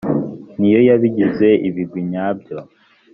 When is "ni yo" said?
0.59-0.79